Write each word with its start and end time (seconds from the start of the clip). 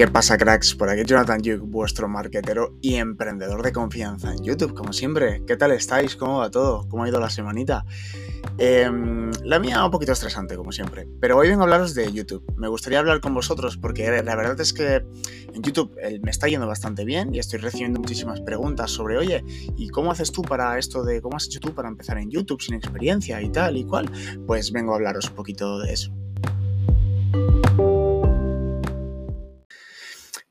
¿Qué 0.00 0.08
pasa, 0.08 0.38
cracks? 0.38 0.74
Por 0.74 0.88
aquí 0.88 1.02
Jonathan 1.04 1.42
Yuk, 1.42 1.60
vuestro 1.60 2.08
marquetero 2.08 2.74
y 2.80 2.94
emprendedor 2.94 3.62
de 3.62 3.70
confianza 3.70 4.32
en 4.32 4.42
YouTube, 4.42 4.72
como 4.72 4.94
siempre. 4.94 5.42
¿Qué 5.46 5.58
tal 5.58 5.72
estáis? 5.72 6.16
¿Cómo 6.16 6.38
va 6.38 6.50
todo? 6.50 6.88
¿Cómo 6.88 7.04
ha 7.04 7.08
ido 7.10 7.20
la 7.20 7.28
semanita? 7.28 7.84
Em, 8.56 9.30
la 9.44 9.58
mía 9.58 9.84
un 9.84 9.90
poquito 9.90 10.12
estresante, 10.12 10.56
como 10.56 10.72
siempre. 10.72 11.06
Pero 11.20 11.36
hoy 11.36 11.50
vengo 11.50 11.60
a 11.60 11.64
hablaros 11.64 11.92
de 11.92 12.10
YouTube. 12.10 12.42
Me 12.56 12.66
gustaría 12.68 12.98
hablar 12.98 13.20
con 13.20 13.34
vosotros 13.34 13.76
porque 13.76 14.22
la 14.22 14.36
verdad 14.36 14.58
es 14.58 14.72
que 14.72 15.04
en 15.52 15.62
YouTube 15.62 15.94
me 16.22 16.30
está 16.30 16.48
yendo 16.48 16.66
bastante 16.66 17.04
bien 17.04 17.34
y 17.34 17.38
estoy 17.38 17.58
recibiendo 17.58 18.00
muchísimas 18.00 18.40
preguntas 18.40 18.90
sobre, 18.90 19.18
oye, 19.18 19.44
¿y 19.76 19.90
cómo 19.90 20.12
haces 20.12 20.32
tú 20.32 20.40
para 20.40 20.78
esto 20.78 21.04
de 21.04 21.20
cómo 21.20 21.36
has 21.36 21.44
hecho 21.44 21.60
tú 21.60 21.74
para 21.74 21.90
empezar 21.90 22.16
en 22.16 22.30
YouTube 22.30 22.62
sin 22.62 22.74
experiencia 22.74 23.42
y 23.42 23.50
tal 23.50 23.76
y 23.76 23.84
cual? 23.84 24.10
Pues 24.46 24.72
vengo 24.72 24.94
a 24.94 24.96
hablaros 24.96 25.28
un 25.28 25.34
poquito 25.34 25.78
de 25.78 25.92
eso. 25.92 26.10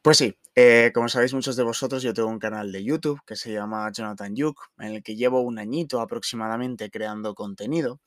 Pues 0.01 0.17
sí, 0.17 0.37
eh, 0.55 0.91
como 0.93 1.09
sabéis 1.09 1.33
muchos 1.33 1.55
de 1.57 1.63
vosotros, 1.63 2.01
yo 2.03 2.13
tengo 2.13 2.29
un 2.29 2.39
canal 2.39 2.71
de 2.71 2.83
YouTube 2.83 3.19
que 3.25 3.35
se 3.35 3.51
llama 3.51 3.91
Jonathan 3.91 4.33
Yuk, 4.35 4.57
en 4.79 4.93
el 4.95 5.03
que 5.03 5.15
llevo 5.15 5.41
un 5.41 5.59
añito 5.59 5.99
aproximadamente 6.01 6.89
creando 6.89 7.35
contenido. 7.35 7.99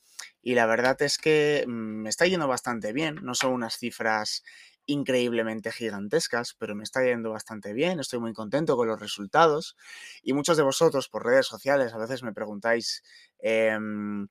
Y 0.42 0.55
la 0.55 0.66
verdad 0.66 1.00
es 1.02 1.19
que 1.19 1.64
mm, 1.66 1.70
me 2.02 2.09
está 2.09 2.27
yendo 2.27 2.48
bastante 2.48 2.92
bien. 2.92 3.16
No 3.23 3.34
son 3.34 3.52
unas 3.52 3.77
cifras 3.77 4.42
increíblemente 4.86 5.70
gigantescas, 5.70 6.55
pero 6.59 6.74
me 6.74 6.83
está 6.83 7.05
yendo 7.05 7.30
bastante 7.30 7.73
bien, 7.73 8.00
estoy 8.00 8.19
muy 8.20 8.33
contento 8.33 8.77
con 8.77 8.88
los 8.88 8.98
resultados. 9.00 9.77
Y 10.22 10.33
muchos 10.33 10.56
de 10.56 10.62
vosotros 10.64 11.09
por 11.09 11.24
redes 11.27 11.47
sociales 11.47 11.92
a 11.92 11.98
veces 11.98 12.22
me 12.22 12.33
preguntáis 12.33 13.02
em, 13.38 14.28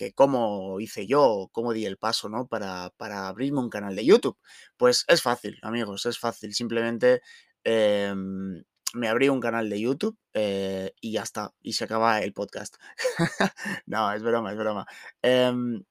que 0.00 0.14
cómo 0.14 0.80
hice 0.80 1.06
yo, 1.06 1.50
cómo 1.52 1.74
di 1.74 1.84
el 1.84 1.98
paso, 1.98 2.30
¿no? 2.30 2.46
Para, 2.46 2.88
para, 2.96 3.28
abrirme 3.28 3.60
un 3.60 3.68
canal 3.68 3.94
de 3.94 4.06
YouTube. 4.06 4.38
Pues 4.78 5.04
es 5.08 5.20
fácil, 5.20 5.58
amigos, 5.60 6.06
es 6.06 6.18
fácil. 6.18 6.54
Simplemente 6.54 7.20
em, 7.64 8.64
me 8.94 9.08
abrí 9.08 9.28
un 9.28 9.40
canal 9.40 9.68
de 9.68 9.78
YouTube 9.78 10.16
eh, 10.32 10.94
y 11.02 11.12
ya 11.12 11.22
está. 11.22 11.52
Y 11.60 11.74
se 11.74 11.84
acaba 11.84 12.20
el 12.22 12.32
podcast. 12.32 12.76
no, 13.86 14.10
es 14.14 14.22
broma, 14.22 14.52
es 14.52 14.56
broma. 14.56 14.86
Em, 15.20 15.84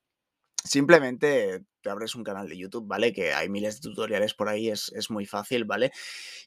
simplemente 0.63 1.65
te 1.81 1.89
abres 1.89 2.15
un 2.15 2.23
canal 2.23 2.47
de 2.49 2.57
YouTube, 2.57 2.87
¿vale? 2.87 3.13
Que 3.13 3.33
hay 3.33 3.49
miles 3.49 3.81
de 3.81 3.89
tutoriales 3.89 4.33
por 4.33 4.49
ahí, 4.49 4.69
es, 4.69 4.91
muy 5.09 5.25
fácil, 5.25 5.65
¿vale? 5.65 5.91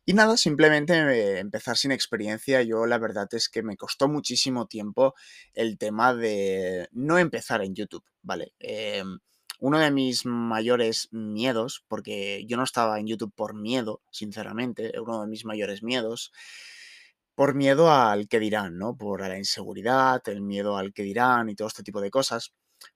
Y 0.05 0.14
nada, 0.14 0.36
simplemente 0.36 1.38
empezar 1.38 1.77
sin 1.77 1.92
experiencia, 1.92 2.62
yo 2.62 2.86
la 2.86 2.98
verdad 2.98 3.28
es 3.33 3.48
que 3.48 3.62
me 3.62 3.77
costó 3.77 4.08
muchísimo 4.08 4.66
tiempo 4.66 5.14
el 5.55 5.78
tema 5.78 6.14
de 6.14 6.88
no 6.92 7.19
empezar 7.19 7.62
en 7.62 7.75
YouTube, 7.75 8.05
¿vale? 8.22 8.55
Em, 8.58 9.19
uno 9.60 9.78
de 9.78 9.91
mis 9.91 10.27
mayores 10.27 11.08
miedos, 11.12 11.84
porque 11.88 12.44
yo 12.47 12.56
no 12.56 12.64
estaba 12.64 12.98
en 12.98 13.06
YouTube 13.06 13.33
por 13.34 13.55
miedo, 13.55 14.03
sinceramente, 14.10 14.92
uno 15.00 15.22
de 15.22 15.28
mis 15.28 15.44
mayores 15.44 15.83
miedos, 15.83 16.33
por 17.34 17.55
miedo 17.55 17.91
al 17.91 18.28
que 18.28 18.38
dirán, 18.41 18.78
¿no? 18.78 18.97
Por 18.97 19.20
la 19.20 19.38
inseguridad, 19.38 20.22
el 20.27 20.42
miedo 20.42 20.77
al 20.77 20.92
que 20.92 21.03
dirán 21.03 21.48
y 21.48 21.55
todo 21.55 21.69
este 21.69 21.83
tipo 21.83 22.00
de 22.00 22.10
cosas. 22.10 22.53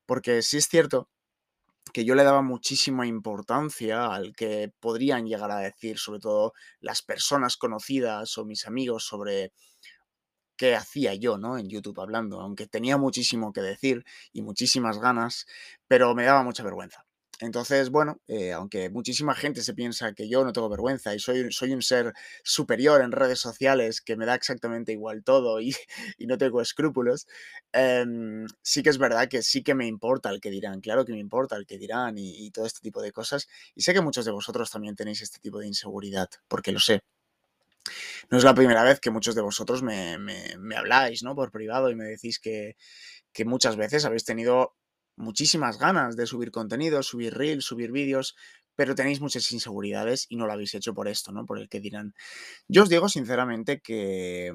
Porque 0.07 0.43
sí 0.43 0.59
es 0.59 0.69
cierto 0.69 1.09
que 1.93 2.05
yo 2.05 2.15
le 2.15 2.25
daba 2.25 2.43
muchísima 2.43 3.07
importancia 3.07 4.07
al 4.15 4.35
que 4.37 4.73
podrían 4.81 5.27
llegar 5.27 5.51
a 5.51 5.59
decir, 5.59 5.99
sobre 5.99 6.21
todo 6.21 6.53
las 6.81 7.03
personas 7.03 7.57
conocidas 7.57 8.37
o 8.39 8.45
mis 8.45 8.67
amigos, 8.67 9.05
sobre 9.05 9.53
qué 10.57 10.75
hacía 10.75 11.15
yo, 11.15 11.39
¿no? 11.39 11.57
En 11.59 11.69
YouTube 11.71 11.99
hablando, 12.01 12.41
aunque 12.41 12.67
tenía 12.67 12.97
muchísimo 12.99 13.53
que 13.55 13.63
decir 13.63 14.05
y 14.33 14.43
muchísimas 14.43 14.99
ganas, 14.99 15.47
pero 15.89 16.15
me 16.15 16.25
daba 16.25 16.43
mucha 16.43 16.63
vergüenza. 16.63 17.06
Entonces, 17.41 17.91
bueno, 17.91 18.21
eh, 18.29 18.53
aunque 18.53 18.89
muchísima 18.91 19.35
gente 19.35 19.63
se 19.63 19.75
piensa 19.75 20.13
que 20.15 20.29
yo 20.29 20.45
no 20.45 20.53
tengo 20.53 20.69
vergüenza 20.69 21.15
y 21.15 21.19
soy, 21.19 21.53
soy 21.53 21.73
un 21.73 21.83
ser 21.83 22.15
superior 22.43 23.03
en 23.03 23.13
redes 23.13 23.41
sociales, 23.41 24.01
que 24.01 24.17
me 24.17 24.25
da 24.27 24.35
exactamente 24.35 24.93
igual 24.93 25.23
todo 25.23 25.61
y, 25.61 25.75
no 26.21 26.39
tengo 26.39 26.61
escrúpulos, 26.63 27.27
em, 27.73 28.47
sí 28.63 28.83
que 28.83 28.91
es 28.91 28.99
verdad 28.99 29.29
que 29.29 29.43
sí 29.43 29.63
que 29.63 29.75
me 29.75 29.87
importa 29.87 30.31
el 30.31 30.41
que 30.41 30.51
dirán, 30.51 30.81
claro 30.81 31.05
que 31.05 31.13
me 31.13 31.19
importa 31.19 31.57
el 31.57 31.67
que 31.67 31.79
dirán 31.79 32.19
y, 32.19 32.47
y 32.47 32.51
todo 32.51 32.67
este 32.67 32.81
tipo 32.81 33.03
de 33.03 33.13
cosas. 33.13 33.49
Y 33.75 33.83
sé 33.83 33.93
que 33.95 34.01
muchos 34.01 34.25
de 34.25 34.33
vosotros 34.33 34.71
también 34.71 34.97
tenéis 34.97 35.23
este 35.23 35.39
tipo 35.41 35.59
de 35.59 35.67
inseguridad, 35.67 36.29
porque 36.49 36.73
lo 36.73 36.81
sé. 36.81 37.01
No 38.31 38.39
es 38.39 38.45
la 38.45 38.55
primera 38.55 38.83
vez 38.83 39.01
que 39.01 39.11
muchos 39.11 39.35
de 39.35 39.43
vosotros 39.43 39.83
me, 39.83 40.17
habláis, 40.77 41.23
¿no? 41.23 41.35
Por 41.35 41.51
privado 41.51 41.91
y 41.91 41.95
me 41.95 42.05
decís 42.05 42.39
que, 42.39 42.77
que 43.33 43.45
muchas 43.45 43.77
veces 43.77 44.05
habéis 44.05 44.25
tenido 44.25 44.75
muchísimas 45.17 45.79
ganas 45.79 46.17
de 46.17 46.27
subir 46.27 46.51
contenido, 46.51 47.03
subir 47.03 47.35
reels, 47.35 47.65
subir 47.65 47.93
vídeos, 47.93 48.37
pero 48.77 48.95
tenéis 48.95 49.21
muchas 49.21 49.51
inseguridades 49.53 50.27
y 50.29 50.37
no 50.37 50.47
lo 50.47 50.53
habéis 50.53 50.75
hecho 50.75 50.95
por 50.95 51.09
esto, 51.09 51.33
¿no? 51.33 51.47
Por 51.47 51.59
el 51.59 51.69
que 51.69 51.81
dirán. 51.81 52.15
Yo 52.69 52.83
os 52.83 52.89
digo 52.89 53.09
sinceramente 53.09 53.81
que, 53.81 54.53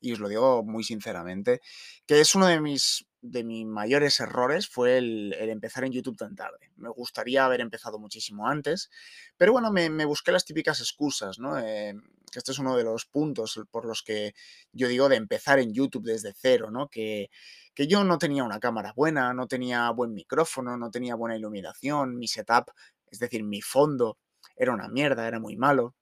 y 0.00 0.12
os 0.12 0.20
lo 0.20 0.28
digo 0.28 0.62
muy 0.64 0.84
sinceramente, 0.84 1.60
que 2.06 2.20
es 2.20 2.34
uno 2.34 2.46
de 2.46 2.60
mis, 2.60 3.06
de 3.22 3.44
mis 3.44 3.66
mayores 3.66 4.18
errores 4.20 4.68
fue 4.68 4.98
el, 4.98 5.34
empezar 5.38 5.84
en 5.84 5.92
YouTube 5.92 6.16
tan 6.16 6.34
tarde. 6.34 6.70
Me 6.76 6.88
gustaría 6.88 7.44
haber 7.44 7.60
empezado 7.60 7.98
muchísimo 7.98 8.46
antes, 8.46 8.90
pero 9.36 9.52
bueno, 9.52 9.70
me, 9.70 10.04
busqué 10.04 10.32
las 10.32 10.44
típicas 10.44 10.80
excusas, 10.80 11.38
¿no? 11.38 11.58
Eh, 11.58 11.94
que 12.32 12.38
este 12.38 12.52
es 12.52 12.58
uno 12.58 12.76
de 12.76 12.84
los 12.84 13.06
puntos 13.06 13.60
por 13.70 13.84
los 13.84 14.02
que 14.02 14.34
yo 14.72 14.88
digo 14.88 15.08
de 15.08 15.16
empezar 15.16 15.58
en 15.58 15.72
YouTube 15.72 16.04
desde 16.04 16.32
cero, 16.34 16.70
¿no? 16.70 16.88
Que, 16.88 17.30
que 17.74 17.86
yo 17.86 18.04
no 18.04 18.18
tenía 18.18 18.44
una 18.44 18.60
cámara 18.60 18.92
buena, 18.94 19.34
no 19.34 19.46
tenía 19.46 19.90
buen 19.90 20.14
micrófono, 20.14 20.76
no 20.76 20.90
tenía 20.90 21.14
buena 21.14 21.36
iluminación, 21.36 22.16
mi 22.16 22.28
setup, 22.28 22.70
es 23.10 23.18
decir, 23.18 23.42
mi 23.42 23.60
fondo 23.60 24.18
era 24.56 24.72
una 24.72 24.88
mierda, 24.88 25.26
era 25.26 25.40
muy 25.40 25.56
malo. 25.56 25.94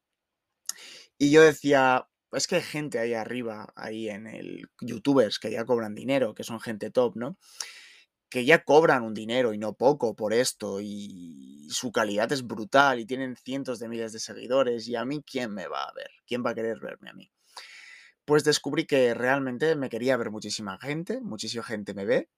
Y 1.16 1.30
yo 1.30 1.42
decía, 1.42 2.08
es 2.32 2.46
que 2.46 2.56
hay 2.56 2.62
gente 2.62 2.98
ahí 2.98 3.14
arriba, 3.14 3.72
ahí 3.76 4.08
en 4.08 4.26
el 4.26 4.68
youtubers 4.80 5.38
que 5.38 5.50
ya 5.50 5.64
cobran 5.64 5.94
dinero, 5.94 6.34
que 6.34 6.44
son 6.44 6.60
gente 6.60 6.90
top, 6.90 7.16
¿no? 7.16 7.38
Que 8.30 8.44
ya 8.44 8.64
cobran 8.64 9.04
un 9.04 9.14
dinero 9.14 9.54
y 9.54 9.58
no 9.58 9.74
poco 9.74 10.14
por 10.14 10.32
esto 10.34 10.80
y 10.80 11.68
su 11.70 11.92
calidad 11.92 12.30
es 12.32 12.46
brutal 12.46 13.00
y 13.00 13.06
tienen 13.06 13.36
cientos 13.36 13.78
de 13.78 13.88
miles 13.88 14.12
de 14.12 14.20
seguidores 14.20 14.88
y 14.88 14.96
a 14.96 15.04
mí 15.04 15.22
quién 15.22 15.54
me 15.54 15.66
va 15.68 15.84
a 15.84 15.92
ver, 15.94 16.10
quién 16.26 16.44
va 16.44 16.50
a 16.50 16.54
querer 16.54 16.80
verme 16.80 17.10
a 17.10 17.14
mí 17.14 17.30
pues 18.28 18.44
descubrí 18.44 18.84
que 18.84 19.14
realmente 19.14 19.74
me 19.74 19.88
quería 19.88 20.18
ver 20.18 20.30
muchísima 20.30 20.78
gente, 20.78 21.22
muchísima 21.22 21.64
gente 21.64 21.94
me 21.94 22.04
ve, 22.04 22.28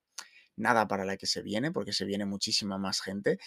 nada 0.54 0.86
para 0.86 1.04
la 1.04 1.16
que 1.16 1.26
se 1.26 1.42
viene, 1.42 1.72
porque 1.72 1.92
se 1.92 2.04
viene 2.04 2.26
muchísima 2.26 2.78
más 2.78 3.00
gente, 3.00 3.38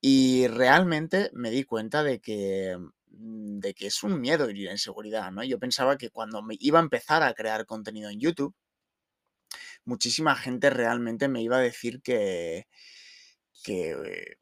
y 0.00 0.48
realmente 0.48 1.30
me 1.32 1.52
di 1.52 1.62
cuenta 1.62 2.02
de 2.02 2.20
que 2.20 2.76
de 3.14 3.74
que 3.74 3.86
es 3.86 4.02
un 4.02 4.20
miedo 4.20 4.50
y 4.50 4.62
una 4.62 4.72
inseguridad, 4.72 5.30
¿no? 5.30 5.44
Yo 5.44 5.58
pensaba 5.58 5.96
que 5.98 6.10
cuando 6.10 6.42
me 6.42 6.56
iba 6.60 6.78
a 6.78 6.82
empezar 6.82 7.22
a 7.22 7.34
crear 7.34 7.66
contenido 7.66 8.10
en 8.10 8.20
YouTube, 8.20 8.54
muchísima 9.84 10.36
gente 10.36 10.70
realmente 10.70 11.28
me 11.28 11.42
iba 11.42 11.56
a 11.58 11.60
decir 11.60 12.02
que, 12.02 12.66
que, 13.62 14.36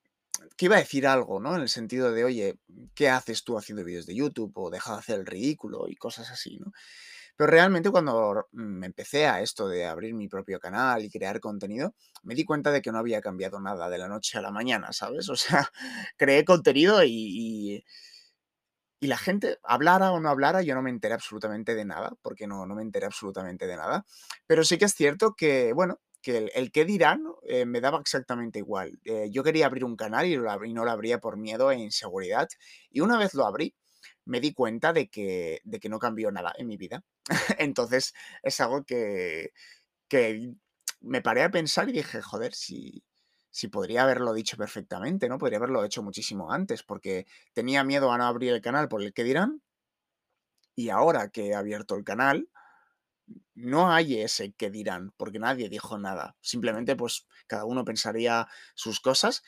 que 0.57 0.65
iba 0.67 0.77
a 0.77 0.81
decir 0.81 1.07
algo, 1.07 1.41
¿no? 1.41 1.57
En 1.57 1.63
el 1.63 1.69
sentido 1.69 2.13
de, 2.13 2.25
oye, 2.25 2.59
¿qué 2.95 3.09
haces 3.09 3.45
tú 3.45 3.59
haciendo 3.59 3.85
vídeos 3.85 4.07
de 4.07 4.15
YouTube? 4.15 4.53
O 4.57 4.71
deja 4.71 4.93
de 4.93 4.99
hacer 4.99 5.21
el 5.21 5.27
ridículo 5.27 5.89
y 5.89 5.97
cosas 5.97 6.31
así, 6.31 6.59
¿no? 6.59 6.73
Pero 7.41 7.53
realmente 7.53 7.91
cuando 7.91 8.49
me 8.53 8.85
empecé 8.85 9.27
a 9.27 9.41
esto 9.41 9.67
de 9.67 9.87
abrir 9.87 10.13
mi 10.13 10.29
propio 10.29 10.61
canal 10.61 11.03
y 11.03 11.09
crear 11.09 11.41
contenido, 11.41 11.95
me 12.23 12.35
di 12.35 12.45
cuenta 12.45 12.71
de 12.71 12.83
que 12.83 12.93
no 12.93 12.99
había 12.99 13.23
cambiado 13.23 13.59
nada 13.61 13.89
de 13.89 13.97
la 13.97 14.09
noche 14.09 14.37
a 14.37 14.43
la 14.43 14.51
mañana, 14.51 14.93
¿sabes? 14.93 15.27
O 15.31 15.37
sea, 15.37 15.67
creé 16.19 16.45
contenido 16.45 17.03
y, 17.03 17.83
la 19.06 19.16
gente, 19.16 19.59
hablara 19.62 20.12
o 20.12 20.21
no 20.21 20.28
hablara, 20.28 20.62
yo 20.62 20.75
no 20.75 20.83
me 20.83 20.91
enteré 20.91 21.15
absolutamente 21.15 21.75
de 21.75 21.84
nada, 21.84 22.12
porque 22.22 22.47
no, 22.47 22.66
no 22.66 22.75
me 22.75 22.83
enteré 22.83 23.06
absolutamente 23.06 23.66
de 23.66 23.77
nada. 23.77 24.05
Pero 24.47 24.65
sí 24.65 24.78
que 24.78 24.84
es 24.87 24.94
cierto 24.94 25.34
que, 25.34 25.72
bueno, 25.72 26.00
que 26.22 26.50
el, 26.55 26.71
que 26.72 26.84
dirán 26.84 27.25
eh, 27.44 27.65
me 27.66 27.81
daba 27.81 28.00
exactamente 28.00 28.59
igual. 28.59 28.99
Eh, 29.05 29.28
yo 29.31 29.43
quería 29.43 29.66
abrir 29.66 29.84
un 29.84 29.97
canal 29.97 30.27
y, 30.27 30.36
lo 30.36 30.65
y 30.65 30.72
no 30.75 30.84
lo 30.84 30.91
abría 30.91 31.19
por 31.19 31.36
miedo 31.39 31.71
e 31.71 31.78
inseguridad. 31.78 32.48
Y 32.91 33.01
una 33.01 33.19
vez 33.19 33.34
lo 33.34 33.47
abrí, 33.47 33.75
me 34.25 34.41
di 34.41 34.53
cuenta 34.53 34.92
de 34.92 35.09
que, 35.09 35.60
de 35.65 35.80
que 35.80 35.89
no 35.89 35.98
cambió 35.98 36.30
nada 36.30 36.53
en 36.59 36.66
mi 36.66 36.77
vida. 36.77 37.03
Entonces 37.59 38.15
es 38.42 38.60
algo 38.60 38.84
que, 38.84 39.53
que 40.09 40.53
me 41.01 41.22
paré 41.22 41.42
a 41.42 41.51
pensar 41.51 41.89
y 41.89 41.92
dije, 41.92 42.22
joder, 42.22 42.54
si, 42.54 43.03
si 43.51 43.69
podría 43.69 44.03
haberlo 44.05 44.33
dicho 44.33 44.57
perfectamente, 44.57 45.29
¿no? 45.29 45.39
Podría 45.39 45.59
haberlo 45.59 45.85
hecho 45.85 46.03
muchísimo 46.03 46.53
antes, 46.53 46.83
porque 46.83 47.27
tenía 47.53 47.85
miedo 47.85 48.13
a 48.13 48.19
no 48.19 48.25
abrir 48.27 48.53
el 48.53 48.61
canal 48.61 48.89
por 48.89 49.03
el 49.03 49.13
que 49.13 49.25
dirán. 49.25 49.63
Y 50.75 50.89
ahora 50.89 51.29
que 51.31 51.49
he 51.49 51.55
abierto 51.55 51.95
el 51.95 52.03
canal, 52.03 52.49
no 53.55 53.93
hay 53.93 54.21
ese 54.21 54.53
que 54.53 54.71
dirán, 54.71 55.13
porque 55.17 55.39
nadie 55.39 55.69
dijo 55.69 55.99
nada. 55.99 56.37
Simplemente, 56.41 56.97
pues, 56.97 57.27
cada 57.47 57.65
uno 57.65 57.85
pensaría 57.85 58.49
sus 58.75 59.01
cosas. 59.01 59.43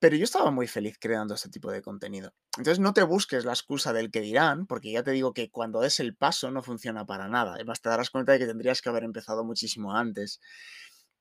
Pero 0.00 0.16
yo 0.16 0.24
estaba 0.24 0.50
muy 0.50 0.66
feliz 0.68 0.98
creando 1.00 1.34
este 1.34 1.48
tipo 1.48 1.70
de 1.72 1.82
contenido. 1.82 2.34
Entonces 2.58 2.78
no 2.80 2.92
te 2.92 3.02
busques 3.04 3.44
la 3.46 3.52
excusa 3.52 3.92
del 3.92 4.10
que 4.10 4.20
dirán, 4.20 4.66
porque 4.66 4.92
ya 4.92 5.02
te 5.02 5.12
digo 5.12 5.32
que 5.32 5.50
cuando 5.50 5.82
es 5.84 6.00
el 6.00 6.14
paso 6.16 6.50
no 6.50 6.62
funciona 6.62 7.06
para 7.06 7.28
nada. 7.28 7.54
Además 7.54 7.80
te 7.80 7.88
darás 7.88 8.10
cuenta 8.10 8.32
de 8.32 8.38
que 8.40 8.46
tendrías 8.46 8.82
que 8.82 8.90
haber 8.90 9.04
empezado 9.04 9.44
muchísimo 9.44 9.96
antes. 9.96 10.40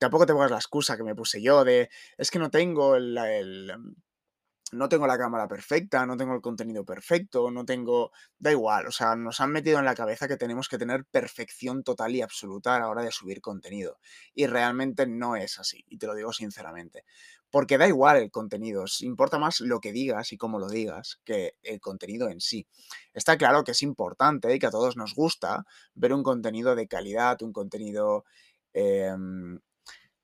Tampoco 0.03 0.25
te 0.25 0.33
pongas 0.33 0.51
la 0.51 0.57
excusa 0.57 0.97
que 0.97 1.03
me 1.05 1.15
puse 1.15 1.41
yo 1.41 1.63
de, 1.63 1.89
es 2.17 2.29
que 2.29 2.37
no 2.37 2.49
tengo 2.49 2.97
el, 2.97 3.71
no 4.73 4.89
tengo 4.89 5.07
la 5.07 5.17
cámara 5.17 5.47
perfecta, 5.47 6.05
no 6.05 6.17
tengo 6.17 6.35
el 6.35 6.41
contenido 6.41 6.83
perfecto, 6.83 7.49
no 7.49 7.63
tengo... 7.63 8.11
Da 8.37 8.51
igual, 8.51 8.85
o 8.87 8.91
sea, 8.91 9.15
nos 9.15 9.39
han 9.39 9.53
metido 9.53 9.79
en 9.79 9.85
la 9.85 9.95
cabeza 9.95 10.27
que 10.27 10.35
tenemos 10.35 10.67
que 10.67 10.77
tener 10.77 11.05
perfección 11.05 11.83
total 11.83 12.13
y 12.17 12.21
absoluta 12.21 12.75
a 12.75 12.79
la 12.79 12.89
hora 12.89 13.01
de 13.01 13.11
subir 13.11 13.39
contenido. 13.39 13.97
Y 14.35 14.45
realmente 14.45 15.07
no 15.07 15.37
es 15.37 15.57
así, 15.57 15.85
y 15.87 15.97
te 15.97 16.05
lo 16.05 16.15
digo 16.15 16.33
sinceramente. 16.33 17.05
Porque 17.49 17.77
da 17.77 17.87
igual 17.87 18.17
el 18.17 18.29
contenido, 18.29 18.83
importa 18.99 19.39
más 19.39 19.61
lo 19.61 19.79
que 19.79 19.93
digas 19.93 20.33
y 20.33 20.37
cómo 20.37 20.59
lo 20.59 20.67
digas 20.67 21.21
que 21.23 21.55
el 21.63 21.79
contenido 21.79 22.27
en 22.27 22.41
sí. 22.41 22.67
Está 23.13 23.37
claro 23.37 23.63
que 23.63 23.71
es 23.71 23.81
importante 23.83 24.53
y 24.53 24.59
que 24.59 24.65
a 24.65 24.71
todos 24.71 24.97
nos 24.97 25.15
gusta 25.15 25.65
ver 25.95 26.11
un 26.11 26.23
contenido 26.23 26.75
de 26.75 26.89
calidad, 26.89 27.41
un 27.41 27.53
contenido 27.53 28.25
em, 28.73 29.59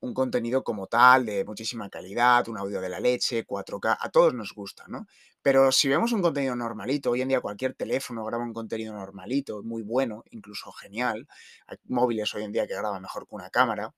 un 0.00 0.14
contenido 0.14 0.64
como 0.64 0.86
tal, 0.86 1.26
de 1.26 1.44
muchísima 1.44 1.90
calidad, 1.90 2.48
un 2.48 2.58
audio 2.58 2.80
de 2.80 2.88
la 2.88 3.00
leche, 3.00 3.44
4K, 3.46 3.96
a 4.00 4.10
todos 4.10 4.34
nos 4.34 4.52
gusta, 4.54 4.84
¿no? 4.88 5.06
Pero 5.42 5.72
si 5.72 5.88
vemos 5.88 6.12
un 6.12 6.22
contenido 6.22 6.54
normalito, 6.56 7.10
hoy 7.10 7.22
en 7.22 7.28
día 7.28 7.40
cualquier 7.40 7.74
teléfono 7.74 8.24
graba 8.24 8.44
un 8.44 8.52
contenido 8.52 8.94
normalito, 8.94 9.62
muy 9.62 9.82
bueno, 9.82 10.22
incluso 10.30 10.72
genial. 10.72 11.26
Hay 11.66 11.78
móviles 11.84 12.34
hoy 12.34 12.44
en 12.44 12.52
día 12.52 12.66
que 12.66 12.74
graban 12.74 13.02
mejor 13.02 13.26
que 13.26 13.34
una 13.34 13.50
cámara. 13.50 13.94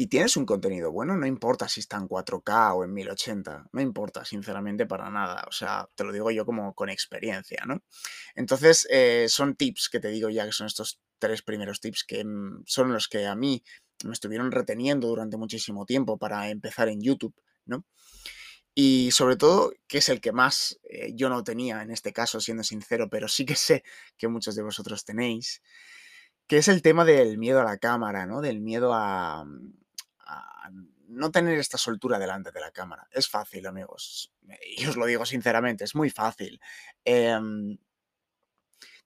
Y 0.00 0.06
tienes 0.06 0.36
un 0.36 0.46
contenido 0.46 0.92
bueno, 0.92 1.16
no 1.16 1.26
importa 1.26 1.68
si 1.68 1.80
está 1.80 1.96
en 1.96 2.06
4K 2.06 2.76
o 2.76 2.84
en 2.84 2.94
1080, 2.94 3.66
no 3.72 3.80
importa, 3.80 4.24
sinceramente, 4.24 4.86
para 4.86 5.10
nada. 5.10 5.44
O 5.48 5.52
sea, 5.52 5.88
te 5.96 6.04
lo 6.04 6.12
digo 6.12 6.30
yo 6.30 6.46
como 6.46 6.72
con 6.74 6.88
experiencia, 6.88 7.64
¿no? 7.66 7.82
Entonces, 8.36 8.86
eh, 8.90 9.26
son 9.28 9.56
tips 9.56 9.88
que 9.90 9.98
te 9.98 10.08
digo 10.08 10.30
ya 10.30 10.46
que 10.46 10.52
son 10.52 10.68
estos 10.68 11.00
tres 11.18 11.42
primeros 11.42 11.80
tips 11.80 12.04
que 12.04 12.24
mm, 12.24 12.62
son 12.64 12.92
los 12.92 13.08
que 13.08 13.26
a 13.26 13.34
mí 13.34 13.64
me 14.04 14.12
estuvieron 14.12 14.52
reteniendo 14.52 15.08
durante 15.08 15.36
muchísimo 15.36 15.86
tiempo 15.86 16.18
para 16.18 16.48
empezar 16.50 16.88
en 16.88 17.00
YouTube, 17.00 17.34
¿no? 17.66 17.84
Y 18.74 19.10
sobre 19.10 19.36
todo, 19.36 19.72
que 19.88 19.98
es 19.98 20.08
el 20.08 20.20
que 20.20 20.30
más 20.30 20.78
eh, 20.88 21.12
yo 21.14 21.28
no 21.28 21.42
tenía 21.42 21.82
en 21.82 21.90
este 21.90 22.12
caso, 22.12 22.40
siendo 22.40 22.62
sincero, 22.62 23.08
pero 23.10 23.26
sí 23.26 23.44
que 23.44 23.56
sé 23.56 23.82
que 24.16 24.28
muchos 24.28 24.54
de 24.54 24.62
vosotros 24.62 25.04
tenéis, 25.04 25.62
que 26.46 26.58
es 26.58 26.68
el 26.68 26.80
tema 26.80 27.04
del 27.04 27.38
miedo 27.38 27.60
a 27.60 27.64
la 27.64 27.78
cámara, 27.78 28.26
¿no? 28.26 28.40
Del 28.40 28.60
miedo 28.60 28.92
a, 28.94 29.44
no 31.08 31.30
tener 31.32 31.58
esta 31.58 31.78
soltura 31.78 32.18
delante 32.18 32.52
de 32.52 32.60
la 32.60 32.70
cámara. 32.70 33.08
Es 33.10 33.28
fácil, 33.28 33.66
amigos. 33.66 34.32
Y 34.76 34.86
os 34.86 34.96
lo 34.96 35.06
digo 35.06 35.26
sinceramente, 35.26 35.84
es 35.84 35.94
muy 35.94 36.10
fácil. 36.10 36.60
Em, 37.04 37.78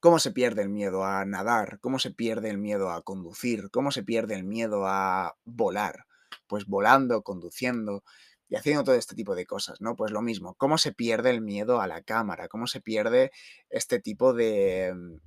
cómo 0.02 0.18
se 0.18 0.32
pierde 0.32 0.62
el 0.62 0.68
miedo 0.68 1.04
a 1.04 1.24
nadar, 1.24 1.78
cómo 1.78 2.00
se 2.00 2.10
pierde 2.10 2.50
el 2.50 2.58
miedo 2.58 2.90
a 2.90 3.02
conducir, 3.02 3.70
cómo 3.70 3.92
se 3.92 4.02
pierde 4.02 4.34
el 4.34 4.42
miedo 4.42 4.84
a 4.88 5.36
volar, 5.44 6.06
pues 6.48 6.66
volando, 6.66 7.22
conduciendo 7.22 8.02
y 8.48 8.56
haciendo 8.56 8.82
todo 8.82 8.96
este 8.96 9.14
tipo 9.14 9.36
de 9.36 9.46
cosas, 9.46 9.80
¿no? 9.80 9.94
Pues 9.94 10.10
lo 10.10 10.20
mismo, 10.20 10.56
cómo 10.56 10.76
se 10.76 10.90
pierde 10.92 11.30
el 11.30 11.40
miedo 11.40 11.80
a 11.80 11.86
la 11.86 12.02
cámara, 12.02 12.48
cómo 12.48 12.66
se 12.66 12.80
pierde 12.80 13.30
este 13.70 14.00
tipo 14.00 14.34
de 14.34 14.92
mm, 14.92 15.18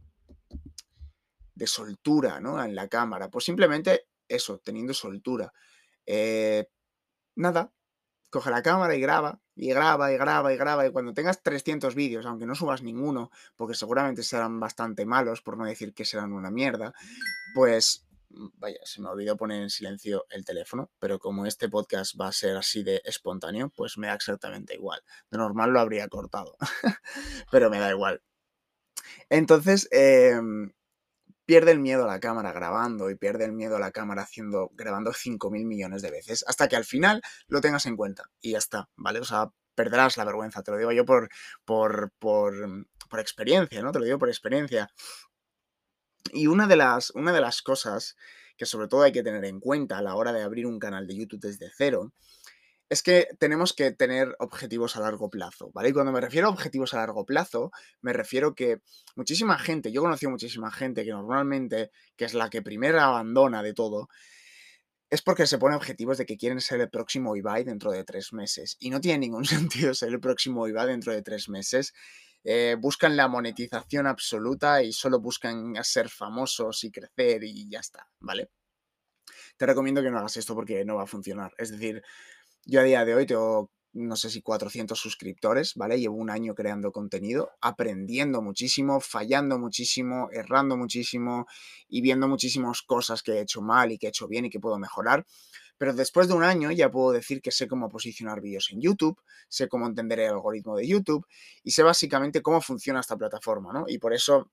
de 1.56 1.68
soltura, 1.68 2.42
¿no? 2.42 2.62
En 2.62 2.76
la 2.76 2.90
cámara, 2.90 3.30
pues 3.30 3.46
simplemente 3.46 4.08
eso, 4.28 4.60
teniendo 4.60 4.94
soltura. 4.94 5.54
Eh, 6.06 6.66
nada, 7.36 7.72
coge 8.30 8.52
la 8.52 8.62
cámara 8.62 8.94
y 8.94 9.00
graba, 9.00 9.40
y 9.56 9.70
graba, 9.70 10.12
y 10.12 10.18
graba, 10.18 10.54
y 10.54 10.58
graba, 10.58 10.86
y 10.86 10.92
cuando 10.92 11.14
tengas 11.14 11.42
300 11.42 11.96
vídeos, 11.96 12.26
aunque 12.26 12.46
no 12.46 12.56
subas 12.56 12.84
ninguno, 12.84 13.32
porque 13.56 13.74
seguramente 13.74 14.24
serán 14.24 14.60
bastante 14.60 15.06
malos, 15.06 15.42
por 15.42 15.58
no 15.58 15.66
decir 15.66 15.94
que 15.94 16.06
serán 16.06 16.34
una 16.34 16.52
mierda, 16.52 16.94
pues 17.54 18.06
mm, 18.30 18.48
vaya, 18.58 18.80
se 18.84 19.02
me 19.02 19.10
olvidó 19.10 19.38
poner 19.38 19.62
en 19.62 19.70
silencio 19.70 20.26
el 20.30 20.44
teléfono, 20.44 20.92
pero 21.00 21.20
como 21.20 21.46
este 21.46 21.70
podcast 21.70 22.20
va 22.20 22.28
a 22.28 22.34
ser 22.34 22.58
así 22.58 22.84
de 22.84 23.02
espontáneo, 23.06 23.72
pues 23.76 23.98
me 23.98 24.08
da 24.08 24.14
exactamente 24.14 24.76
igual. 24.76 25.02
De 25.32 25.38
normal 25.38 25.72
lo 25.72 25.80
habría 25.80 26.08
cortado, 26.10 26.58
pero 27.52 27.70
me 27.70 27.80
da 27.80 27.90
igual. 27.92 28.22
Entonces, 29.30 29.88
eh, 29.92 30.40
pierde 31.46 31.72
el 31.72 31.80
miedo 31.80 32.04
a 32.04 32.08
la 32.08 32.20
cámara 32.20 32.52
grabando 32.52 33.10
y 33.10 33.16
pierde 33.16 33.46
el 33.46 33.54
miedo 33.54 33.76
a 33.76 33.80
la 33.80 33.92
cámara 33.92 34.24
haciendo, 34.24 34.72
grabando 34.74 35.12
5.000 35.12 35.66
millones 35.66 36.02
de 36.02 36.12
veces, 36.12 36.44
hasta 36.48 36.68
que 36.68 36.76
al 36.76 36.86
final 36.86 37.22
lo 37.48 37.62
tengas 37.62 37.86
en 37.86 37.96
cuenta 37.96 38.30
y 38.42 38.52
ya 38.52 38.58
está, 38.58 38.90
¿vale? 38.96 39.20
O 39.20 39.26
sea, 39.26 39.52
perderás 39.76 40.18
la 40.18 40.26
vergüenza, 40.26 40.64
te 40.64 40.72
lo 40.72 40.78
digo 40.78 40.92
yo 40.92 41.06
por, 41.06 41.30
por, 41.66 42.12
por, 42.18 42.88
por 43.10 43.20
experiencia, 43.20 43.82
¿no? 43.82 43.92
Te 43.92 44.00
lo 44.00 44.06
digo 44.06 44.18
por 44.18 44.30
experiencia. 44.30 44.90
Y 46.34 46.48
una 46.48 46.68
de, 46.68 46.76
las, 46.76 47.12
una 47.12 47.32
de 47.32 47.42
las 47.42 47.62
cosas 47.62 48.16
que 48.58 48.66
sobre 48.66 48.88
todo 48.88 49.04
hay 49.04 49.12
que 49.12 49.24
tener 49.24 49.46
en 49.46 49.60
cuenta 49.60 49.98
a 49.98 50.02
la 50.02 50.16
hora 50.16 50.32
de 50.32 50.42
abrir 50.42 50.66
un 50.66 50.80
canal 50.80 51.08
de 51.08 51.16
YouTube 51.16 51.42
desde 51.42 51.72
cero 51.76 52.14
es 52.90 53.02
que 53.02 53.28
tenemos 53.40 53.74
que 53.74 53.92
tener 53.92 54.36
objetivos 54.40 54.96
a 54.96 55.00
largo 55.00 55.30
plazo, 55.30 55.72
¿vale? 55.74 55.90
Y 55.90 55.94
cuando 55.94 56.12
me 56.12 56.22
refiero 56.22 56.48
a 56.48 56.52
objetivos 56.52 56.94
a 56.94 56.98
largo 56.98 57.26
plazo, 57.26 57.72
me 58.02 58.14
refiero 58.14 58.54
que 58.54 58.82
muchísima 59.16 59.58
gente, 59.58 59.92
yo 59.92 60.02
conocí 60.02 60.28
a 60.28 60.30
muchísima 60.30 60.72
gente 60.72 61.04
que 61.04 61.12
normalmente, 61.12 61.92
que 62.16 62.26
es 62.26 62.34
la 62.34 62.50
que 62.50 62.62
primero 62.62 63.02
abandona 63.02 63.64
de 63.64 63.74
todo, 63.74 64.08
es 65.10 65.22
porque 65.22 65.48
se 65.48 65.58
pone 65.58 65.76
objetivos 65.76 66.18
de 66.18 66.26
que 66.26 66.38
quieren 66.38 66.62
ser 66.62 66.82
el 66.82 66.90
próximo 66.90 67.36
Ibai 67.36 67.64
dentro 67.64 67.92
de 67.92 68.04
tres 68.04 68.34
meses. 68.34 68.76
Y 68.80 68.90
no 68.90 69.00
tiene 69.02 69.20
ningún 69.20 69.46
sentido 69.46 69.94
ser 69.94 70.10
el 70.10 70.20
próximo 70.20 70.68
Ibai 70.68 70.88
dentro 70.88 71.12
de 71.14 71.22
tres 71.22 71.50
meses. 71.50 71.94
Eh, 72.44 72.76
buscan 72.80 73.16
la 73.16 73.28
monetización 73.28 74.06
absoluta 74.06 74.84
y 74.84 74.94
solo 74.94 75.20
buscan 75.20 75.74
ser 75.84 76.10
famosos 76.10 76.84
y 76.84 76.92
crecer 76.92 77.44
y 77.44 77.68
ya 77.70 77.80
está, 77.80 78.08
¿vale? 78.20 78.50
Te 79.58 79.66
recomiendo 79.66 80.04
que 80.04 80.12
no 80.12 80.20
hagas 80.20 80.38
esto 80.38 80.54
porque 80.54 80.86
no 80.86 80.96
va 80.96 81.04
a 81.04 81.08
funcionar. 81.08 81.54
Es 81.58 81.72
decir, 81.72 82.04
yo 82.66 82.80
a 82.80 82.84
día 82.84 83.06
de 83.06 83.14
hoy 83.14 83.26
tengo, 83.26 83.72
no 83.94 84.16
sé 84.16 84.30
si 84.30 84.42
400 84.42 85.00
suscriptores, 85.00 85.74
¿vale? 85.76 86.00
Llevo 86.00 86.16
un 86.16 86.30
año 86.30 86.56
creando 86.56 86.92
contenido, 86.92 87.52
aprendiendo 87.62 88.42
muchísimo, 88.42 89.00
fallando 89.00 89.60
muchísimo, 89.60 90.30
errando 90.32 90.76
muchísimo 90.76 91.46
y 91.88 92.02
viendo 92.02 92.28
muchísimas 92.28 92.82
cosas 92.82 93.22
que 93.24 93.34
he 93.34 93.42
hecho 93.42 93.62
mal 93.62 93.92
y 93.92 93.98
que 93.98 94.08
he 94.08 94.10
hecho 94.10 94.28
bien 94.28 94.46
y 94.46 94.50
que 94.50 94.60
puedo 94.60 94.80
mejorar. 94.80 95.26
Pero 95.78 95.94
después 95.94 96.28
de 96.28 96.34
un 96.34 96.44
año 96.44 96.72
ya 96.72 96.90
puedo 96.90 97.12
decir 97.12 97.42
que 97.42 97.52
sé 97.52 97.68
cómo 97.68 97.90
posicionar 97.90 98.42
vídeos 98.42 98.70
en 98.72 98.82
YouTube, 98.82 99.22
sé 99.48 99.68
cómo 99.68 99.86
entender 99.86 100.20
el 100.22 100.30
algoritmo 100.30 100.76
de 100.76 100.88
YouTube 100.88 101.26
y 101.64 101.72
sé 101.72 101.84
básicamente 101.84 102.42
cómo 102.42 102.62
funciona 102.62 103.02
esta 103.02 103.18
plataforma, 103.18 103.74
¿no? 103.74 103.86
Y 103.88 104.00
por 104.00 104.14
eso 104.14 104.50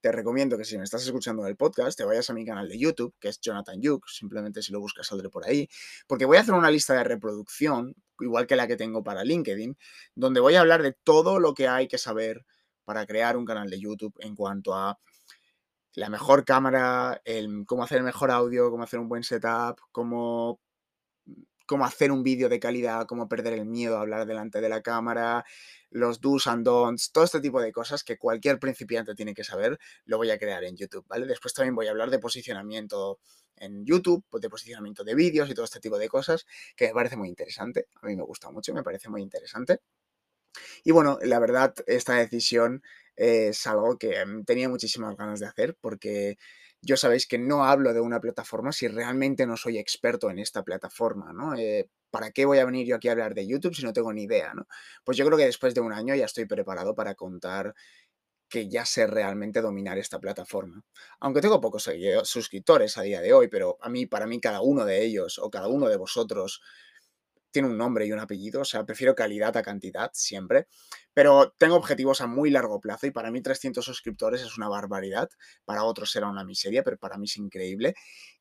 te 0.00 0.12
recomiendo 0.12 0.56
que 0.56 0.64
si 0.64 0.78
me 0.78 0.84
estás 0.84 1.04
escuchando 1.04 1.42
en 1.42 1.48
el 1.48 1.56
podcast, 1.56 1.96
te 1.96 2.04
vayas 2.04 2.30
a 2.30 2.34
mi 2.34 2.44
canal 2.44 2.68
de 2.68 2.78
YouTube, 2.78 3.14
que 3.20 3.28
es 3.28 3.40
Jonathan 3.40 3.80
Yuk, 3.80 4.06
simplemente 4.08 4.62
si 4.62 4.72
lo 4.72 4.80
buscas 4.80 5.06
saldré 5.06 5.28
por 5.28 5.46
ahí, 5.46 5.68
porque 6.06 6.24
voy 6.24 6.38
a 6.38 6.40
hacer 6.40 6.54
una 6.54 6.70
lista 6.70 6.94
de 6.94 7.04
reproducción, 7.04 7.94
igual 8.20 8.46
que 8.46 8.56
la 8.56 8.66
que 8.66 8.76
tengo 8.76 9.02
para 9.02 9.24
LinkedIn, 9.24 9.76
donde 10.14 10.40
voy 10.40 10.54
a 10.54 10.60
hablar 10.60 10.82
de 10.82 10.92
todo 10.92 11.38
lo 11.38 11.54
que 11.54 11.68
hay 11.68 11.88
que 11.88 11.98
saber 11.98 12.44
para 12.84 13.06
crear 13.06 13.36
un 13.36 13.44
canal 13.44 13.68
de 13.70 13.80
YouTube 13.80 14.14
en 14.20 14.34
cuanto 14.34 14.74
a 14.74 14.98
la 15.94 16.08
mejor 16.08 16.44
cámara, 16.44 17.20
el, 17.24 17.64
cómo 17.66 17.84
hacer 17.84 17.98
el 17.98 18.04
mejor 18.04 18.30
audio, 18.30 18.70
cómo 18.70 18.84
hacer 18.84 19.00
un 19.00 19.08
buen 19.08 19.22
setup, 19.22 19.78
cómo 19.92 20.60
cómo 21.66 21.84
hacer 21.84 22.10
un 22.10 22.24
vídeo 22.24 22.48
de 22.48 22.58
calidad, 22.58 23.06
cómo 23.06 23.28
perder 23.28 23.52
el 23.52 23.64
miedo 23.64 23.96
a 23.96 24.00
hablar 24.00 24.26
delante 24.26 24.60
de 24.60 24.68
la 24.68 24.82
cámara, 24.82 25.44
los 25.90 26.20
do's 26.20 26.46
and 26.46 26.64
don'ts, 26.64 27.12
todo 27.12 27.24
este 27.24 27.40
tipo 27.40 27.60
de 27.60 27.72
cosas 27.72 28.04
que 28.04 28.16
cualquier 28.18 28.58
principiante 28.58 29.14
tiene 29.14 29.34
que 29.34 29.44
saber, 29.44 29.78
lo 30.04 30.16
voy 30.16 30.30
a 30.30 30.38
crear 30.38 30.64
en 30.64 30.76
YouTube, 30.76 31.04
¿vale? 31.08 31.26
Después 31.26 31.52
también 31.54 31.74
voy 31.74 31.88
a 31.88 31.90
hablar 31.90 32.10
de 32.10 32.18
posicionamiento 32.18 33.20
en 33.56 33.84
YouTube, 33.84 34.24
de 34.40 34.48
posicionamiento 34.48 35.04
de 35.04 35.14
vídeos 35.14 35.50
y 35.50 35.54
todo 35.54 35.64
este 35.64 35.80
tipo 35.80 35.98
de 35.98 36.08
cosas, 36.08 36.46
que 36.76 36.88
me 36.88 36.94
parece 36.94 37.16
muy 37.16 37.28
interesante. 37.28 37.86
A 38.02 38.06
mí 38.06 38.16
me 38.16 38.22
gusta 38.22 38.50
mucho, 38.50 38.72
me 38.72 38.82
parece 38.82 39.08
muy 39.08 39.22
interesante. 39.22 39.80
Y 40.84 40.92
bueno, 40.92 41.18
la 41.22 41.38
verdad, 41.38 41.74
esta 41.86 42.14
decisión 42.14 42.82
es 43.16 43.66
algo 43.66 43.98
que 43.98 44.24
mm, 44.24 44.44
tenía 44.44 44.68
muchísimas 44.68 45.16
ganas 45.16 45.40
de 45.40 45.46
hacer 45.46 45.76
porque 45.80 46.38
yo 46.82 46.96
sabéis 46.96 47.26
que 47.26 47.38
no 47.38 47.64
hablo 47.64 47.92
de 47.92 48.00
una 48.00 48.20
plataforma 48.20 48.72
si 48.72 48.88
realmente 48.88 49.46
no 49.46 49.56
soy 49.56 49.78
experto 49.78 50.30
en 50.30 50.38
esta 50.38 50.62
plataforma, 50.62 51.32
¿no? 51.32 51.54
Eh, 51.56 51.88
¿Para 52.10 52.30
qué 52.30 52.44
voy 52.46 52.58
a 52.58 52.64
venir 52.64 52.86
yo 52.86 52.96
aquí 52.96 53.08
a 53.08 53.12
hablar 53.12 53.34
de 53.34 53.46
YouTube 53.46 53.74
si 53.74 53.82
no 53.84 53.92
tengo 53.92 54.12
ni 54.12 54.24
idea, 54.24 54.54
¿no? 54.54 54.66
Pues 55.04 55.16
yo 55.16 55.26
creo 55.26 55.38
que 55.38 55.44
después 55.44 55.74
de 55.74 55.80
un 55.80 55.92
año 55.92 56.14
ya 56.14 56.24
estoy 56.24 56.46
preparado 56.46 56.94
para 56.94 57.14
contar 57.14 57.74
que 58.48 58.68
ya 58.68 58.84
sé 58.84 59.06
realmente 59.06 59.60
dominar 59.62 59.96
esta 59.98 60.18
plataforma. 60.18 60.82
Aunque 61.20 61.40
tengo 61.40 61.60
pocos 61.60 61.88
suscriptores 62.24 62.98
a 62.98 63.02
día 63.02 63.20
de 63.20 63.32
hoy, 63.32 63.48
pero 63.48 63.78
a 63.80 63.88
mí, 63.88 64.06
para 64.06 64.26
mí, 64.26 64.40
cada 64.40 64.60
uno 64.60 64.84
de 64.84 65.04
ellos 65.04 65.38
o 65.38 65.50
cada 65.50 65.68
uno 65.68 65.88
de 65.88 65.96
vosotros 65.96 66.60
tiene 67.50 67.68
un 67.68 67.78
nombre 67.78 68.06
y 68.06 68.12
un 68.12 68.18
apellido, 68.18 68.62
o 68.62 68.64
sea, 68.64 68.84
prefiero 68.84 69.14
calidad 69.14 69.56
a 69.56 69.62
cantidad 69.62 70.10
siempre, 70.12 70.66
pero 71.14 71.54
tengo 71.58 71.76
objetivos 71.76 72.20
a 72.20 72.26
muy 72.26 72.50
largo 72.50 72.80
plazo 72.80 73.06
y 73.06 73.10
para 73.10 73.30
mí 73.30 73.42
300 73.42 73.84
suscriptores 73.84 74.42
es 74.42 74.56
una 74.56 74.68
barbaridad, 74.68 75.28
para 75.64 75.84
otros 75.84 76.10
será 76.10 76.28
una 76.28 76.44
miseria, 76.44 76.82
pero 76.82 76.98
para 76.98 77.18
mí 77.18 77.26
es 77.26 77.36
increíble 77.36 77.94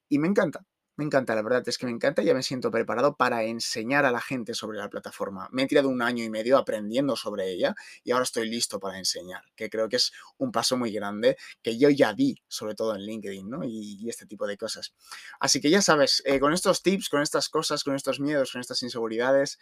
y 0.07 0.19
me 0.19 0.27
encanta, 0.27 0.65
me 0.99 1.05
encanta, 1.05 1.33
la 1.33 1.41
verdad 1.41 1.63
es 1.65 1.77
que 1.77 1.85
me 1.85 1.93
encanta, 1.93 2.21
ya 2.23 2.33
me 2.33 2.43
siento 2.43 2.71
preparado 2.71 3.15
para 3.15 3.43
enseñar 3.43 4.05
a 4.05 4.11
la 4.11 4.19
gente 4.19 4.53
sobre 4.53 4.77
la 4.77 4.89
plataforma. 4.89 5.47
Me 5.53 5.63
he 5.63 5.65
tirado 5.65 5.87
un 5.87 6.01
año 6.01 6.25
y 6.25 6.29
medio 6.29 6.57
aprendiendo 6.57 7.15
sobre 7.15 7.49
ella 7.49 7.73
y 8.03 8.11
ahora 8.11 8.23
estoy 8.23 8.49
listo 8.49 8.81
para 8.81 8.97
enseñar, 8.97 9.41
que 9.55 9.69
creo 9.69 9.87
que 9.87 9.95
es 9.95 10.11
un 10.37 10.51
paso 10.51 10.75
muy 10.75 10.91
grande 10.91 11.37
que 11.61 11.77
yo 11.77 11.89
ya 11.89 12.13
di, 12.13 12.43
sobre 12.49 12.75
todo 12.75 12.95
en 12.95 13.03
LinkedIn, 13.03 13.49
¿no? 13.49 13.63
Y, 13.63 14.09
este 14.09 14.25
tipo 14.25 14.45
de 14.45 14.57
cosas. 14.57 14.93
Así 15.39 15.61
que 15.61 15.69
ya 15.69 15.81
sabes, 15.81 16.21
eh, 16.25 16.37
con 16.41 16.51
estos 16.51 16.83
tips, 16.83 17.07
con 17.07 17.21
estas 17.21 17.47
cosas, 17.47 17.85
con 17.85 17.95
estos 17.95 18.19
miedos, 18.19 18.51
con 18.51 18.59
estas 18.59 18.83
inseguridades, 18.83 19.57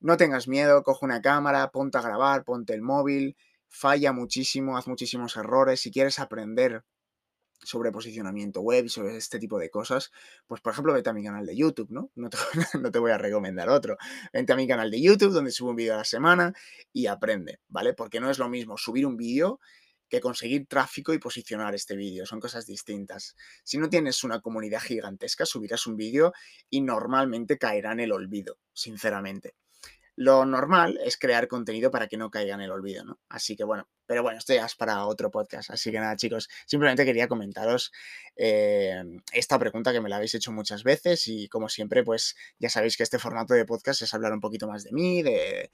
no 0.00 0.16
tengas 0.16 0.48
miedo, 0.48 0.82
coge 0.82 1.04
una 1.04 1.20
cámara, 1.20 1.70
ponte 1.70 1.98
a 1.98 2.00
grabar, 2.00 2.44
ponte 2.44 2.72
el 2.72 2.80
móvil, 2.80 3.36
falla 3.68 4.12
muchísimo, 4.14 4.78
haz 4.78 4.86
muchísimos 4.86 5.36
errores. 5.36 5.80
Si 5.80 5.90
quieres 5.90 6.18
aprender 6.18 6.84
sobre 7.62 7.92
posicionamiento 7.92 8.60
web 8.60 8.86
y 8.86 8.88
sobre 8.88 9.16
este 9.16 9.38
tipo 9.38 9.58
de 9.58 9.70
cosas, 9.70 10.10
pues 10.46 10.60
por 10.60 10.72
ejemplo 10.72 10.92
vete 10.92 11.10
a 11.10 11.12
mi 11.12 11.24
canal 11.24 11.46
de 11.46 11.56
YouTube, 11.56 11.90
¿no? 11.90 12.10
No 12.80 12.90
te, 12.90 12.98
voy 12.98 13.10
a 13.10 13.18
recomendar 13.18 13.68
otro. 13.68 13.96
Vente 14.32 14.52
a 14.52 14.56
mi 14.56 14.66
canal 14.66 14.90
de 14.90 15.00
YouTube 15.00 15.32
donde 15.32 15.50
subo 15.50 15.70
un 15.70 15.76
vídeo 15.76 15.94
a 15.94 15.98
la 15.98 16.04
semana 16.04 16.52
y 16.92 17.06
aprende, 17.06 17.60
¿vale? 17.68 17.94
Porque 17.94 18.20
no 18.20 18.30
es 18.30 18.38
lo 18.38 18.48
mismo 18.48 18.76
subir 18.76 19.06
un 19.06 19.16
vídeo 19.16 19.60
que 20.08 20.20
conseguir 20.20 20.66
tráfico 20.66 21.14
y 21.14 21.18
posicionar 21.18 21.74
este 21.74 21.96
vídeo. 21.96 22.26
Son 22.26 22.40
cosas 22.40 22.66
distintas. 22.66 23.36
Si 23.62 23.78
no 23.78 23.88
tienes 23.88 24.24
una 24.24 24.40
comunidad 24.40 24.80
gigantesca, 24.80 25.46
subirás 25.46 25.86
un 25.86 25.96
vídeo 25.96 26.32
y 26.68 26.80
normalmente 26.80 27.58
caerá 27.58 27.92
en 27.92 28.00
el 28.00 28.12
olvido, 28.12 28.58
sinceramente. 28.72 29.54
Lo 30.20 30.44
normal 30.44 31.00
es 31.02 31.16
crear 31.16 31.48
contenido 31.48 31.90
para 31.90 32.06
que 32.06 32.18
no 32.18 32.30
caiga 32.30 32.54
en 32.54 32.60
el 32.60 32.70
olvido, 32.70 33.02
¿no? 33.04 33.18
Así 33.30 33.56
que 33.56 33.64
bueno, 33.64 33.88
pero 34.04 34.22
bueno, 34.22 34.36
esto 34.36 34.52
ya 34.52 34.66
es 34.66 34.74
para 34.74 35.06
otro 35.06 35.30
podcast. 35.30 35.70
Así 35.70 35.90
que 35.90 35.98
nada, 35.98 36.14
chicos, 36.14 36.50
simplemente 36.66 37.06
quería 37.06 37.26
comentaros 37.26 37.90
eh, 38.36 39.02
esta 39.32 39.58
pregunta 39.58 39.94
que 39.94 40.02
me 40.02 40.10
la 40.10 40.16
habéis 40.16 40.34
hecho 40.34 40.52
muchas 40.52 40.84
veces 40.84 41.26
y 41.26 41.48
como 41.48 41.70
siempre, 41.70 42.04
pues 42.04 42.36
ya 42.58 42.68
sabéis 42.68 42.98
que 42.98 43.02
este 43.02 43.18
formato 43.18 43.54
de 43.54 43.64
podcast 43.64 44.02
es 44.02 44.12
hablar 44.12 44.34
un 44.34 44.40
poquito 44.40 44.68
más 44.68 44.84
de 44.84 44.92
mí, 44.92 45.22
de, 45.22 45.70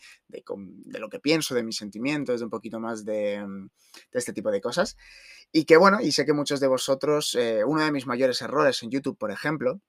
lo 0.97 1.09
que 1.09 1.19
pienso, 1.19 1.57
de 1.57 1.65
mis 1.65 1.79
sentimientos, 1.79 2.39
de 2.39 2.45
un 2.45 2.51
poquito 2.51 2.79
más 2.79 3.05
de, 3.05 3.45
este 4.13 4.33
tipo 4.33 4.53
de 4.53 4.61
cosas. 4.61 4.97
Y 5.51 5.65
que 5.65 5.77
bueno, 5.77 6.01
y 6.01 6.13
sé 6.13 6.25
que 6.25 6.35
muchos 6.35 6.61
de 6.61 6.69
vosotros, 6.69 7.35
eh, 7.35 7.65
uno 7.65 7.85
de 7.85 7.91
mis 7.91 8.07
mayores 8.07 8.41
errores 8.43 8.81
en 8.85 8.93
YouTube, 8.93 9.19
por 9.19 9.33
ejemplo, 9.33 9.81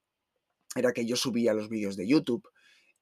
era 0.76 0.94
que 0.94 1.06
yo 1.06 1.16
subía 1.16 1.54
los 1.54 1.70
vídeos 1.70 1.96
de 1.96 2.08
YouTube 2.08 2.50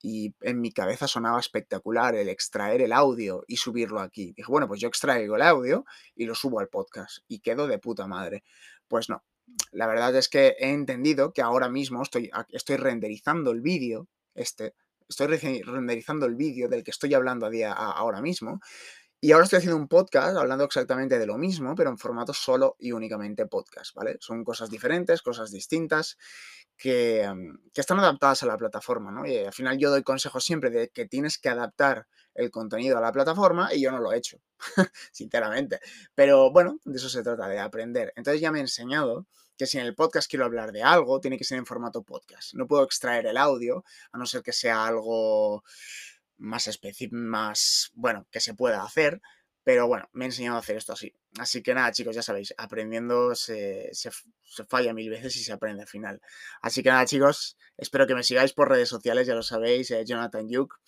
y 0.01 0.35
en 0.41 0.61
mi 0.61 0.71
cabeza 0.71 1.07
sonaba 1.07 1.39
espectacular 1.39 2.15
el 2.15 2.29
extraer 2.29 2.81
el 2.81 2.93
audio 2.93 3.43
y 3.47 3.57
subirlo 3.57 3.99
aquí. 4.01 4.33
Dije, 4.35 4.51
bueno, 4.51 4.67
pues 4.67 4.81
yo 4.81 4.87
extraigo 4.87 5.35
el 5.35 5.41
audio 5.41 5.85
y 6.15 6.25
lo 6.25 6.35
subo 6.35 6.59
al 6.59 6.69
podcast 6.69 7.19
y 7.27 7.39
quedo 7.39 7.67
de 7.67 7.79
puta 7.79 8.07
madre. 8.07 8.43
Pues 8.87 9.09
no, 9.09 9.23
la 9.71 9.87
verdad 9.87 10.15
es 10.15 10.29
que 10.29 10.55
he 10.59 10.71
entendido 10.71 11.33
que 11.33 11.41
ahora 11.41 11.69
mismo 11.69 12.01
estoy, 12.01 12.29
estoy 12.49 12.77
renderizando 12.77 13.51
el 13.51 13.61
vídeo, 13.61 14.07
este, 14.33 14.73
estoy 15.07 15.27
renderizando 15.27 16.25
el 16.25 16.35
vídeo 16.35 16.67
del 16.67 16.83
que 16.83 16.91
estoy 16.91 17.13
hablando 17.13 17.45
a 17.45 17.49
día, 17.49 17.71
ahora 17.71 18.21
mismo. 18.21 18.59
Y 19.21 19.31
ahora 19.31 19.45
estoy 19.45 19.57
haciendo 19.57 19.77
un 19.77 19.87
podcast 19.87 20.37
hablando 20.37 20.65
exactamente 20.65 21.17
de 21.17 21.25
lo 21.25 21.37
mismo, 21.37 21.73
pero 21.73 21.89
en 21.89 21.97
formato 21.97 22.33
solo 22.33 22.75
y 22.79 22.91
únicamente 22.91 23.47
podcast, 23.47 23.95
¿vale? 23.95 24.17
Son 24.19 24.43
cosas 24.43 24.69
diferentes, 24.69 25.21
cosas 25.21 25.51
distintas 25.51 26.17
que, 26.77 27.27
que, 27.73 27.81
están 27.81 27.99
adaptadas 27.99 28.43
a 28.43 28.45
la 28.45 28.57
plataforma, 28.57 29.11
¿no? 29.11 29.25
Y 29.25 29.37
al 29.37 29.53
final 29.53 29.77
yo 29.77 29.89
doy 29.89 30.03
consejos 30.03 30.43
siempre 30.43 30.69
de 30.69 30.89
que 30.89 31.07
tienes 31.07 31.37
que 31.37 31.49
adaptar 31.49 32.07
el 32.35 32.51
contenido 32.51 32.97
a 32.97 33.01
la 33.01 33.11
plataforma 33.11 33.73
y 33.73 33.81
yo 33.81 33.91
no 33.91 33.99
lo 33.99 34.11
he 34.11 34.17
hecho, 34.17 34.39
sinceramente. 35.11 35.79
Pero 36.13 36.51
bueno, 36.51 36.79
de 36.83 36.97
eso 36.97 37.09
se 37.09 37.23
trata, 37.23 37.47
de 37.47 37.59
aprender. 37.59 38.13
Entonces 38.15 38.41
ya 38.41 38.51
me 38.51 38.59
he 38.59 38.61
enseñado 38.61 39.25
que 39.57 39.65
si 39.65 39.79
en 39.79 39.85
el 39.85 39.95
podcast 39.95 40.29
quiero 40.29 40.45
hablar 40.45 40.73
de 40.73 40.83
algo, 40.83 41.21
tiene 41.21 41.37
que 41.37 41.45
ser 41.45 41.57
en 41.57 41.65
formato 41.65 42.03
podcast. 42.03 42.53
No 42.55 42.67
puedo 42.67 42.83
extraer 42.83 43.25
el 43.25 43.37
audio, 43.37 43.85
a 44.11 44.17
no 44.17 44.25
ser 44.25 44.43
que 44.43 44.51
sea 44.51 44.85
algo 44.85 45.63
más 46.37 46.67
específico, 46.67 47.15
más, 47.15 47.91
bueno, 47.95 48.27
que 48.31 48.39
se 48.39 48.53
pueda 48.53 48.83
hacer, 48.83 49.21
pero 49.63 49.87
bueno, 49.87 50.09
me 50.13 50.25
he 50.25 50.27
enseñado 50.27 50.57
a 50.57 50.59
hacer 50.59 50.77
esto 50.77 50.93
así. 50.93 51.13
Así 51.39 51.63
que 51.63 51.73
nada, 51.73 51.91
chicos, 51.91 52.15
ya 52.15 52.21
sabéis, 52.21 52.53
aprendiendo 52.57 53.35
se, 53.35 53.91
falla 54.69 54.93
mil 54.93 55.09
veces 55.09 55.35
y 55.37 55.43
se 55.43 55.53
aprende 55.53 55.81
al 55.81 55.87
final. 55.87 56.21
Así 56.61 56.83
que 56.83 56.89
nada, 56.89 57.05
chicos, 57.05 57.57
espero 57.77 58.07
que 58.07 58.15
me 58.15 58.23
sigáis 58.23 58.53
por 58.53 58.69
redes 58.69 58.89
sociales, 58.89 59.27
ya 59.27 59.35
lo 59.35 59.43
sabéis, 59.43 59.91
eh, 59.91 60.05
Jonathan 60.05 60.47
Yuk 60.49 60.79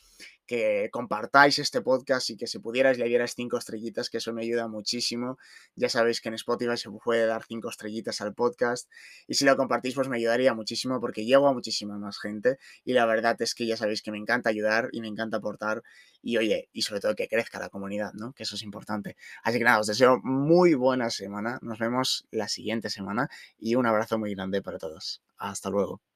que 0.47 0.89
compartáis 0.91 1.59
este 1.59 1.81
podcast 1.81 2.29
y 2.31 2.37
que 2.37 2.47
si 2.47 2.59
pudierais 2.59 2.97
le 2.97 3.05
dierais 3.05 3.33
cinco 3.35 3.57
estrellitas, 3.57 4.09
que 4.09 4.17
eso 4.17 4.33
me 4.33 4.43
ayuda 4.43 4.67
muchísimo. 4.67 5.37
Ya 5.75 5.89
sabéis 5.89 6.21
que 6.21 6.29
en 6.29 6.35
Spotify 6.35 6.77
se 6.77 6.89
puede 6.89 7.25
dar 7.25 7.43
cinco 7.43 7.69
estrellitas 7.69 8.21
al 8.21 8.33
podcast 8.33 8.89
y 9.27 9.35
si 9.35 9.45
lo 9.45 9.55
compartís 9.57 9.93
pues 9.95 10.07
me 10.07 10.17
ayudaría 10.17 10.53
muchísimo 10.53 10.99
porque 10.99 11.25
llego 11.25 11.47
a 11.47 11.53
muchísima 11.53 11.97
más 11.99 12.19
gente 12.19 12.57
y 12.83 12.93
la 12.93 13.05
verdad 13.05 13.35
es 13.41 13.53
que 13.53 13.67
ya 13.67 13.77
sabéis 13.77 14.01
que 14.01 14.11
me 14.11 14.17
encanta 14.17 14.49
ayudar 14.49 14.89
y 14.91 15.01
me 15.01 15.07
encanta 15.07 15.37
aportar 15.37 15.83
y 16.21 16.37
oye, 16.37 16.69
y 16.73 16.81
sobre 16.81 17.01
todo 17.01 17.15
que 17.15 17.27
crezca 17.27 17.59
la 17.59 17.69
comunidad, 17.69 18.13
¿no? 18.13 18.33
Que 18.33 18.43
eso 18.43 18.55
es 18.55 18.63
importante. 18.63 19.15
Así 19.43 19.57
que 19.59 19.63
nada, 19.63 19.79
os 19.79 19.87
deseo 19.87 20.19
muy 20.23 20.73
buena 20.73 21.09
semana, 21.09 21.59
nos 21.61 21.79
vemos 21.79 22.27
la 22.31 22.47
siguiente 22.47 22.89
semana 22.89 23.29
y 23.57 23.75
un 23.75 23.85
abrazo 23.85 24.17
muy 24.17 24.33
grande 24.33 24.61
para 24.61 24.77
todos. 24.77 25.21
Hasta 25.37 25.69
luego. 25.69 26.06